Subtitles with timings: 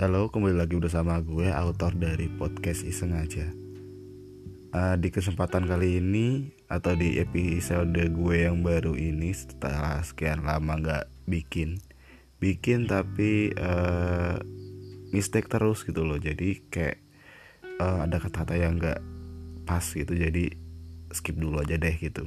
[0.00, 3.44] Halo, kembali lagi bersama gue, autor dari podcast Iseng aja.
[4.72, 10.80] Uh, di kesempatan kali ini atau di episode gue yang baru ini setelah sekian lama
[10.80, 11.84] nggak bikin,
[12.40, 14.40] bikin tapi uh,
[15.12, 16.16] mistake terus gitu loh.
[16.16, 16.96] Jadi kayak
[17.76, 19.04] uh, ada kata-kata yang nggak
[19.68, 20.48] pas gitu, jadi
[21.12, 22.24] skip dulu aja deh gitu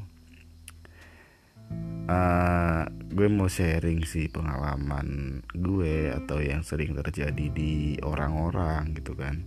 [2.09, 9.45] uh, gue mau sharing sih pengalaman gue atau yang sering terjadi di orang-orang gitu kan.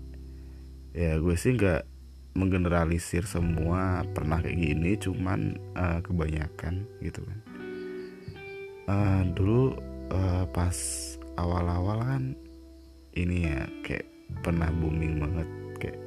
[0.97, 1.85] Ya gue sih nggak
[2.37, 7.39] menggeneralisir semua pernah kayak gini cuman uh, kebanyakan gitu kan.
[8.87, 9.75] Uh, dulu
[10.15, 10.77] uh, pas
[11.37, 12.25] awal-awal kan
[13.17, 14.07] ini ya kayak
[14.45, 15.49] pernah booming banget
[15.81, 16.01] kayak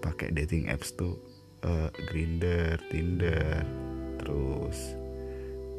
[0.00, 1.20] pakai dating apps tuh
[1.62, 3.62] uh, Grinder, Tinder,
[4.16, 4.99] terus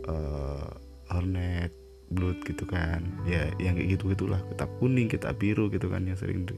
[0.07, 0.69] uh,
[1.11, 1.71] Hornet,
[2.11, 3.03] Blood gitu kan.
[3.27, 6.57] Ya yang kayak gitu gitulah kita kuning kita biru gitu kan yang sering di,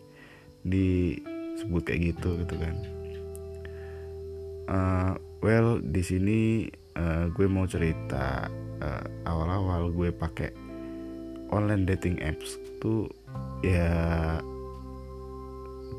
[0.66, 2.76] disebut kayak gitu gitu kan.
[4.64, 5.14] Uh,
[5.44, 8.48] well di sini uh, gue mau cerita
[8.80, 10.50] uh, awal-awal gue pakai
[11.54, 13.06] online dating apps tuh
[13.62, 14.40] ya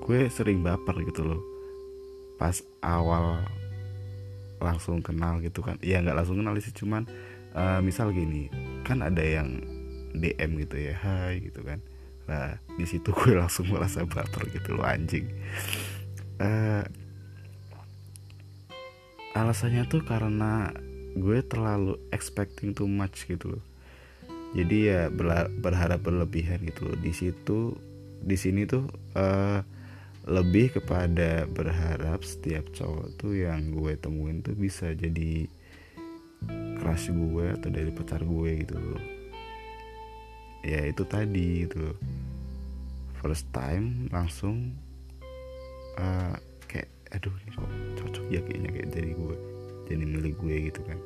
[0.03, 1.43] gue sering baper gitu loh.
[2.35, 3.39] Pas awal
[4.59, 5.79] langsung kenal gitu kan.
[5.85, 7.07] Ya nggak langsung kenal sih cuman
[7.55, 8.51] uh, misal gini
[8.85, 9.63] kan ada yang
[10.15, 11.83] DM gitu ya Hai gitu kan.
[12.31, 15.27] Nah di situ gue langsung merasa baper gitu loh anjing.
[16.39, 16.83] Uh,
[19.35, 20.71] alasannya tuh karena
[21.15, 23.65] gue terlalu expecting too much gitu loh.
[24.55, 25.11] Jadi ya
[25.59, 26.97] berharap berlebihan gitu loh.
[26.99, 27.75] Di situ
[28.25, 28.87] di sini tuh
[29.19, 29.61] uh,
[30.25, 35.51] lebih kepada berharap setiap cowok tuh yang gue temuin tuh bisa jadi
[36.85, 38.77] crush gue atau dari pacar gue gitu.
[40.61, 41.97] Ya itu tadi gitu.
[43.25, 44.77] First time langsung
[45.97, 46.37] uh,
[46.69, 47.73] kayak aduh ini kok
[48.05, 49.37] cocok ya kayaknya kayak dari gue
[49.89, 51.01] jadi milik gue gitu kan.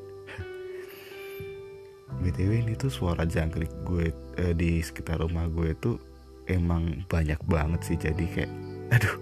[2.27, 4.11] Btw ini tuh suara jangkrik gue
[4.43, 6.03] uh, di sekitar rumah gue tuh
[6.51, 7.95] emang banyak banget sih.
[7.95, 8.51] Jadi kayak
[8.91, 9.17] aduh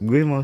[0.00, 0.40] gue mau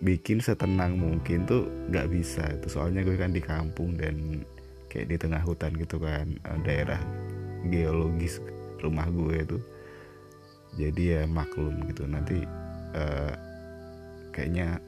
[0.00, 2.66] bikin setenang mungkin tuh nggak bisa itu.
[2.72, 4.44] Soalnya gue kan di kampung dan
[4.88, 7.00] kayak di tengah hutan gitu kan eh, daerah
[7.68, 8.40] geologis
[8.80, 9.62] rumah gue tuh
[10.80, 12.08] jadi ya maklum gitu.
[12.08, 12.40] Nanti
[12.96, 13.34] uh,
[14.32, 14.80] kayaknya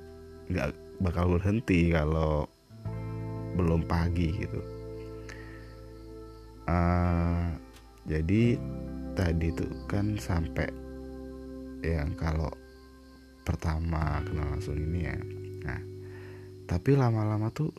[0.49, 0.71] nggak
[1.03, 2.47] bakal berhenti kalau
[3.59, 4.61] belum pagi gitu.
[6.71, 7.51] Uh,
[8.07, 8.57] jadi
[9.19, 10.71] tadi tuh kan sampai
[11.83, 12.49] yang kalau
[13.43, 15.19] pertama kenal langsung ini ya.
[15.67, 15.81] Nah
[16.67, 17.75] tapi lama-lama tuh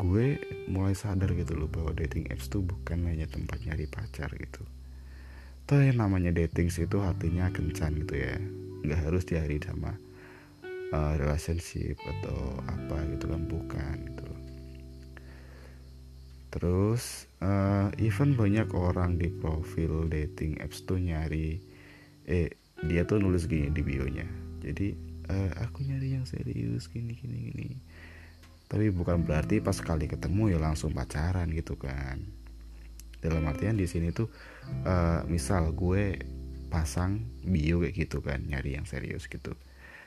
[0.00, 4.64] gue mulai sadar gitu loh bahwa dating apps tuh bukan hanya tempat nyari pacar gitu.
[5.64, 8.36] Toh yang namanya dating sih itu artinya kencan gitu ya.
[8.84, 9.96] Nggak harus diari sama
[10.92, 14.28] uh, relationship atau apa gitu kan bukan gitu.
[16.54, 21.60] Terus uh, even banyak orang di profil dating apps tuh nyari
[22.24, 22.48] eh
[22.88, 24.96] dia tuh nulis gini di bionya jadi
[25.28, 27.68] uh, aku nyari yang serius gini gini gini.
[28.64, 32.18] Tapi bukan berarti pas sekali ketemu ya langsung pacaran gitu kan.
[33.20, 34.28] Dalam artian di sini tuh
[34.84, 36.18] uh, misal gue
[36.72, 39.52] pasang bio kayak gitu kan nyari yang serius gitu.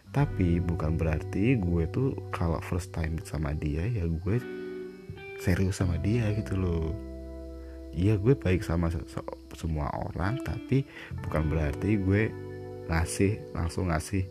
[0.09, 4.38] Tapi bukan berarti gue tuh kalau first time sama dia ya gue
[5.40, 6.91] serius sama dia gitu loh.
[7.97, 8.94] Iya gue baik sama
[9.57, 10.85] semua orang tapi
[11.25, 12.29] bukan berarti gue
[12.88, 14.28] ngasih langsung ngasih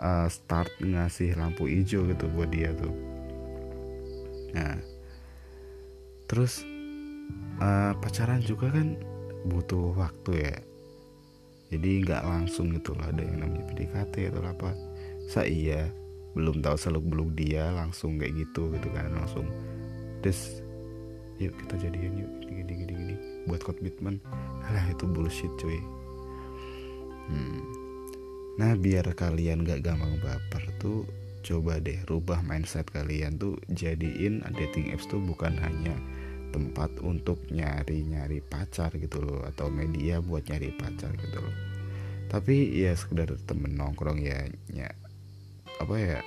[0.00, 2.92] uh, start ngasih lampu hijau gitu buat dia tuh.
[4.56, 4.80] Nah
[6.26, 6.64] terus
[7.60, 8.96] uh, pacaran juga kan
[9.46, 10.56] butuh waktu ya.
[11.70, 14.74] Jadi nggak langsung gitu lah ada yang namanya PDKT atau apa.
[15.30, 15.82] Saya iya
[16.34, 19.50] belum tahu seluk beluk dia langsung kayak gitu gitu kan langsung
[20.22, 20.62] des
[21.42, 23.14] yuk kita jadian yuk gini gini gini, gini.
[23.46, 24.18] buat komitmen.
[24.66, 25.78] Lah itu bullshit cuy.
[27.30, 27.79] Hmm
[28.60, 31.08] Nah biar kalian gak gampang baper tuh
[31.40, 35.96] coba deh rubah mindset kalian tuh jadiin dating apps tuh bukan hanya
[36.52, 41.56] tempat untuk nyari-nyari pacar gitu loh atau media buat nyari pacar gitu loh.
[42.28, 44.92] Tapi ya sekedar temen nongkrong ya, ya
[45.80, 46.20] apa ya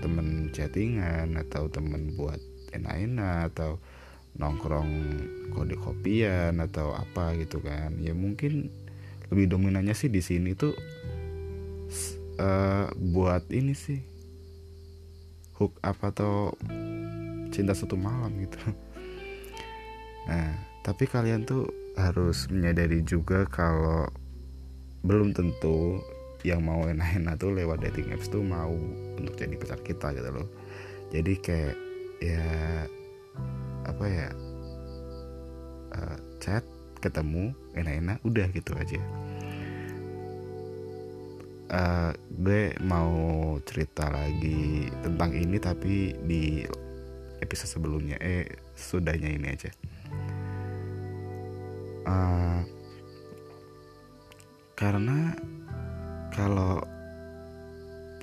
[0.00, 2.40] temen chattingan atau temen buat
[2.72, 3.76] enak-enak atau
[4.40, 4.90] nongkrong
[5.52, 7.92] kode kopian atau apa gitu kan.
[8.00, 8.72] Ya mungkin
[9.28, 10.72] lebih dominannya sih di sini tuh
[12.38, 14.00] uh, buat ini sih.
[15.54, 16.54] Hook apa atau
[17.54, 18.58] cinta satu malam gitu.
[20.24, 21.68] Nah tapi kalian tuh
[22.00, 24.08] harus menyadari juga kalau
[25.04, 26.00] belum tentu
[26.48, 28.72] yang mau enak-enak tuh lewat dating apps tuh mau
[29.20, 30.48] untuk jadi pacar kita gitu loh.
[31.12, 31.76] Jadi kayak
[32.24, 32.44] ya
[33.84, 34.28] apa ya
[35.92, 36.64] uh, chat
[37.04, 39.00] ketemu enak-enak udah gitu aja
[41.70, 43.12] uh, gue mau
[43.64, 46.64] cerita lagi tentang ini tapi di
[47.40, 48.16] episode sebelumnya.
[48.20, 49.70] Eh sudahnya ini aja.
[52.04, 52.60] Uh,
[54.76, 55.32] karena
[56.34, 56.82] kalau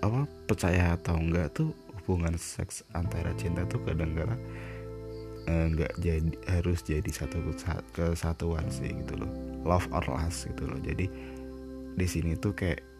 [0.01, 1.71] apa percaya atau enggak tuh
[2.01, 4.41] hubungan seks antara cinta tuh kadang-kadang
[5.45, 5.69] eh,
[6.01, 7.41] jadi harus jadi satu
[7.93, 9.31] kesatuan sih gitu loh.
[9.65, 10.77] Love or lust gitu loh.
[10.81, 11.05] Jadi
[11.95, 12.90] di sini tuh kayak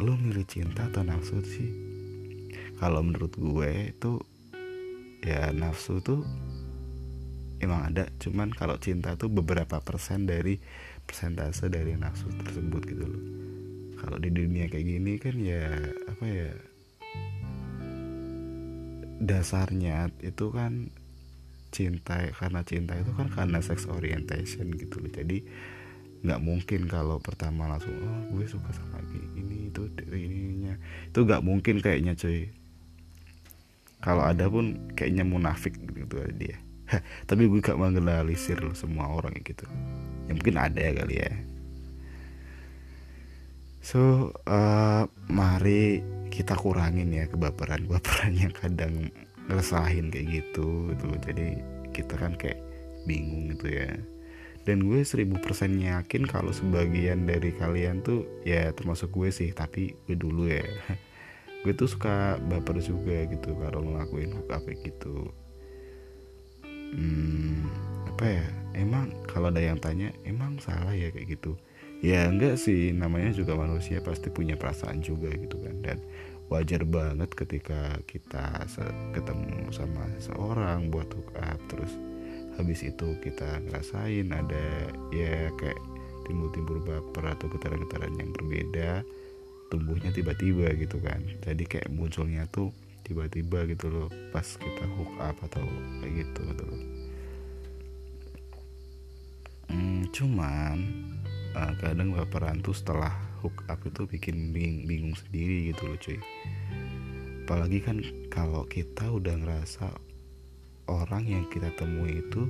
[0.00, 1.70] lu milih cinta atau nafsu sih?
[2.76, 4.20] Kalau menurut gue itu
[5.24, 6.20] ya nafsu tuh
[7.60, 8.04] emang ada.
[8.20, 10.60] Cuman kalau cinta tuh beberapa persen dari
[11.06, 13.24] persentase dari nafsu tersebut gitu loh.
[13.96, 15.72] Kalau di dunia kayak gini kan ya
[16.12, 16.52] apa ya
[19.16, 20.92] dasarnya itu kan
[21.72, 25.08] cinta karena cinta itu kan karena sex orientation gitu loh.
[25.08, 25.38] Jadi
[26.26, 29.35] nggak mungkin kalau pertama langsung oh gue suka sama ini
[29.76, 30.80] itu ininya.
[31.12, 32.48] Itu nggak mungkin kayaknya cuy.
[34.00, 36.56] Kalau ada pun kayaknya munafik gitu dia.
[37.28, 39.66] Tapi gue gak mengeneralisir semua orang gitu.
[40.30, 41.32] Ya mungkin ada ya kali ya.
[43.82, 49.10] So uh, mari kita kurangin ya kebaperan-kebaperan yang kadang
[49.50, 51.06] ngerasain kayak gitu gitu.
[51.26, 51.46] Jadi
[51.90, 52.62] kita kan kayak
[53.06, 53.90] bingung gitu ya
[54.66, 59.94] dan gue seribu persen yakin kalau sebagian dari kalian tuh ya termasuk gue sih tapi
[60.10, 60.66] gue dulu ya.
[61.64, 65.34] Gue tuh suka baper juga gitu kalau ngelakuin hook kayak gitu.
[66.94, 67.66] Hmm,
[68.06, 68.46] apa ya?
[68.78, 71.10] Emang kalau ada yang tanya emang salah ya?
[71.10, 71.58] kayak gitu.
[72.06, 75.74] Ya enggak sih namanya juga manusia pasti punya perasaan juga gitu kan.
[75.82, 75.98] Dan
[76.46, 78.62] wajar banget ketika kita
[79.10, 81.90] ketemu sama seorang buat hook up terus
[82.56, 85.78] habis itu kita ngerasain ada ya kayak
[86.26, 89.06] timbul-timbul baper atau getaran-getaran yang berbeda
[89.70, 91.22] tumbuhnya tiba-tiba gitu kan.
[91.42, 92.70] Jadi kayak munculnya tuh
[93.06, 95.62] tiba-tiba gitu loh pas kita hook up atau
[96.02, 96.82] kayak gitu gitu loh.
[99.66, 100.76] Hmm, cuman
[101.54, 103.10] uh, kadang baperan tuh setelah
[103.42, 106.18] hook up itu bikin bing bingung sendiri gitu loh cuy.
[107.46, 109.86] Apalagi kan kalau kita udah ngerasa
[110.86, 112.46] orang yang kita temui itu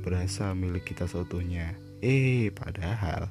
[0.00, 1.76] berasa milik kita seutuhnya.
[2.00, 3.28] Eh padahal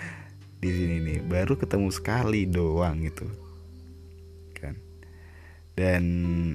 [0.62, 3.26] di sini nih baru ketemu sekali doang gitu
[4.58, 4.76] kan?
[5.78, 6.02] Dan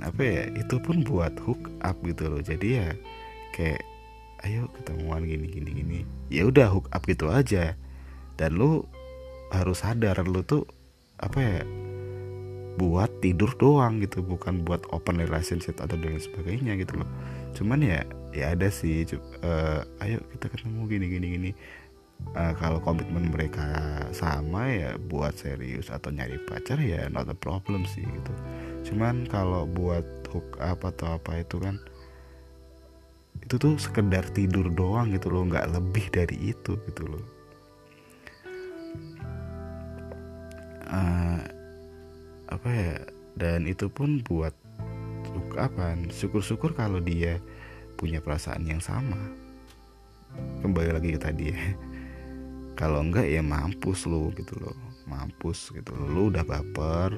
[0.06, 2.44] apa ya itu pun buat hook up gitu loh.
[2.44, 2.94] Jadi ya
[3.56, 3.82] kayak
[4.46, 6.00] ayo ketemuan gini gini gini.
[6.30, 7.74] Ya udah hook up gitu aja.
[8.36, 8.86] Dan lu
[9.50, 10.68] harus sadar lu tuh
[11.16, 11.60] apa ya
[12.76, 17.10] buat tidur doang gitu bukan buat open relationship atau dan sebagainya gitu loh
[17.56, 18.04] cuman ya
[18.36, 21.52] ya ada sih uh, ayo kita ketemu gini gini gini.
[22.32, 23.68] Uh, kalau komitmen mereka
[24.16, 28.34] sama ya buat serius atau nyari pacar ya not a problem sih gitu.
[28.88, 31.76] Cuman kalau buat hook up atau apa itu kan
[33.44, 37.26] itu tuh sekedar tidur doang gitu loh nggak lebih dari itu gitu loh.
[40.88, 41.44] Uh,
[42.48, 42.96] apa ya
[43.36, 44.56] dan itu pun buat
[45.60, 47.40] apa syukur-syukur kalau dia
[47.96, 49.18] punya perasaan yang sama.
[50.62, 51.60] Kembali lagi ke tadi ya.
[52.76, 54.76] Kalau enggak ya mampus lu gitu loh.
[55.08, 56.08] Mampus gitu loh.
[56.12, 57.16] Lu udah baper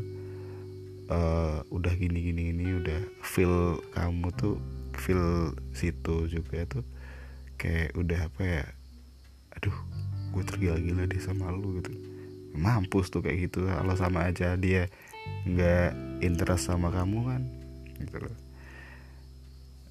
[1.09, 4.61] uh, udah gini gini gini udah feel kamu tuh
[4.93, 6.85] feel situ juga tuh
[7.57, 8.65] kayak udah apa ya
[9.57, 9.77] aduh
[10.35, 11.89] gue tergila-gila deh sama lu gitu.
[12.57, 13.65] Mampus tuh kayak gitu.
[13.65, 14.89] Kalau sama aja dia
[15.47, 17.41] nggak interest sama kamu kan
[18.01, 18.37] gitu loh.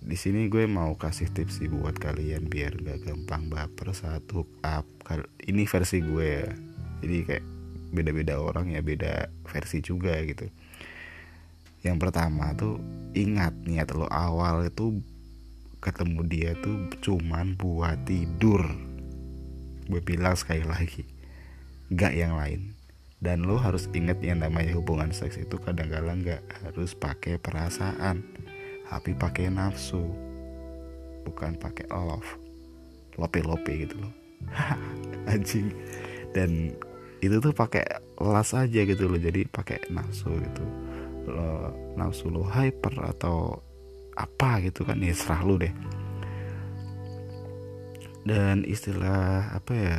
[0.06, 4.46] Di sini gue mau kasih tips sih buat kalian biar gak gampang baper saat hook
[4.62, 4.86] up.
[5.42, 6.50] Ini versi gue ya.
[7.02, 7.44] Jadi kayak
[7.90, 10.46] beda-beda orang ya beda versi juga gitu.
[11.82, 12.78] Yang pertama tuh
[13.18, 15.02] ingat niat lo awal itu
[15.82, 18.62] ketemu dia tuh cuman buat tidur.
[19.90, 21.02] Gue bilang sekali lagi
[21.90, 22.75] gak yang lain
[23.20, 28.20] dan lo harus ingat yang namanya hubungan seks itu kadang-kadang gak harus pakai perasaan
[28.86, 30.26] tapi pakai nafsu
[31.26, 32.38] bukan pakai love.
[33.18, 34.12] Lope-lope gitu loh.
[35.32, 35.74] Anjing.
[36.30, 36.76] Dan
[37.18, 37.82] itu tuh pakai
[38.22, 40.64] las aja gitu loh jadi pakai nafsu gitu.
[41.26, 43.58] Lo nafsu lo hyper atau
[44.14, 45.72] apa gitu kan ya serah lu deh.
[48.26, 49.98] Dan istilah apa ya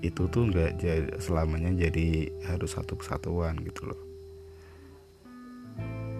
[0.00, 0.80] itu tuh nggak
[1.20, 4.00] selamanya jadi harus satu kesatuan gitu loh.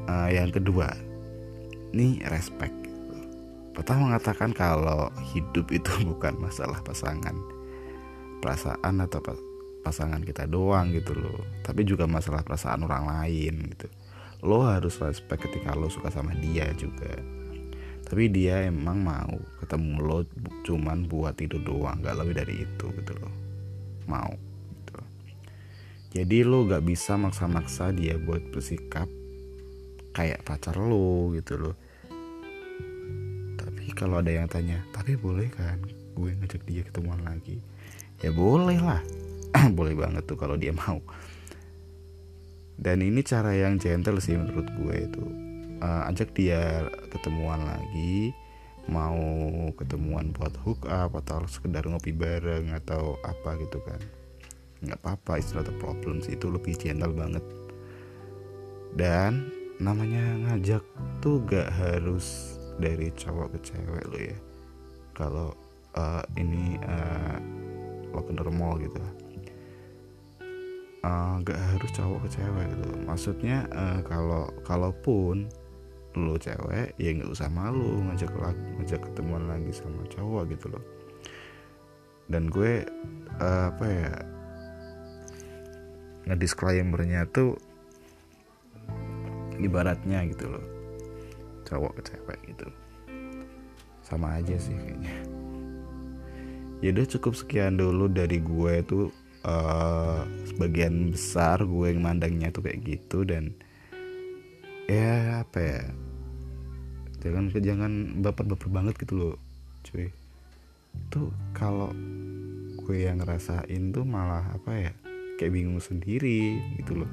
[0.04, 0.92] Uh, yang kedua
[1.96, 2.74] ini respect.
[3.74, 7.34] Pertama mengatakan kalau hidup itu bukan masalah pasangan
[8.38, 9.24] perasaan atau
[9.80, 11.42] pasangan kita doang gitu loh.
[11.64, 13.88] Tapi juga masalah perasaan orang lain gitu.
[14.44, 17.16] Lo harus respect ketika lo suka sama dia juga.
[18.04, 20.18] Tapi dia emang mau ketemu lo
[20.60, 23.43] cuman buat tidur doang gak lebih dari itu gitu loh
[24.06, 24.32] mau
[24.80, 24.96] gitu.
[26.20, 29.08] jadi lo gak bisa maksa-maksa dia buat bersikap
[30.14, 31.76] kayak pacar lo gitu loh.
[33.58, 35.82] Tapi kalau ada yang tanya tapi boleh kan
[36.14, 37.58] gue ngajak dia ketemuan lagi?
[38.22, 39.02] Ya boleh lah.
[39.78, 40.98] Boleh banget tuh kalau dia mau.
[42.74, 45.24] Dan ini cara yang gentle sih menurut gue itu.
[45.78, 48.34] Uh, ajak dia ketemuan lagi
[48.88, 49.16] mau
[49.80, 54.00] ketemuan buat hook up atau sekedar ngopi bareng atau apa gitu kan.
[54.84, 57.44] Nggak apa-apa istilah atau problem sih itu lebih gentle banget.
[58.94, 59.48] Dan
[59.82, 60.84] namanya ngajak
[61.18, 64.38] tuh gak harus dari cowok ke cewek lo ya.
[65.16, 65.48] Kalau
[65.98, 67.38] uh, ini uh,
[68.14, 69.00] lo ke mall gitu.
[71.04, 75.44] Uh, gak harus cowok ke cewek gitu maksudnya uh, kalau kalaupun
[76.14, 78.30] lo cewek ya nggak usah malu ngajak
[78.78, 80.84] ngajak ketemuan lagi sama cowok gitu loh.
[82.30, 82.86] Dan gue
[83.42, 84.12] uh, apa ya
[86.24, 87.58] ngedisclaimernya tuh
[89.60, 90.64] ibaratnya gitu loh
[91.64, 92.68] cowok ke cewek gitu.
[94.04, 95.14] Sama aja sih kayaknya.
[96.84, 99.08] Ya udah cukup sekian dulu dari gue tuh
[99.44, 103.56] uh, sebagian besar gue yang mandangnya tuh kayak gitu dan
[104.84, 105.82] ya apa ya
[107.24, 109.34] jangan jangan baper-baper banget gitu loh
[109.88, 110.12] cuy.
[111.08, 111.90] Tuh kalau
[112.84, 114.92] gue yang ngerasain tuh malah apa ya
[115.40, 117.10] kayak bingung sendiri gitu loh.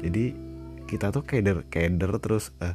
[0.00, 0.32] Jadi
[0.88, 2.74] kita tuh keder keder terus uh,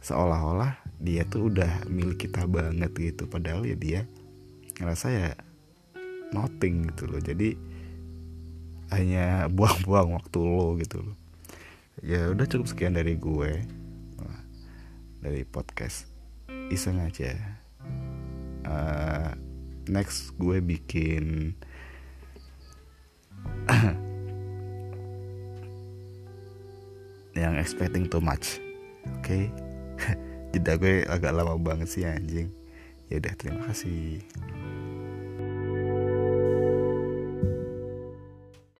[0.00, 3.28] seolah-olah dia tuh udah milik kita banget gitu.
[3.28, 4.00] Padahal ya dia
[4.80, 5.30] ngerasa ya
[6.32, 7.20] nothing gitu loh.
[7.20, 7.54] Jadi
[8.90, 11.16] hanya buang-buang waktu lo gitu loh.
[12.00, 13.79] Ya udah cukup sekian dari gue
[15.20, 16.08] dari podcast.
[16.72, 17.36] Iseng aja.
[18.66, 19.30] Uh,
[19.88, 21.54] next gue bikin
[27.40, 28.60] yang expecting too much.
[29.20, 29.22] Oke?
[29.22, 29.50] Okay?
[30.56, 32.50] jeda gue agak lama banget sih anjing.
[33.10, 34.22] Ya udah terima kasih